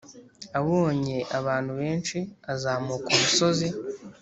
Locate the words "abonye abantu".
0.59-1.71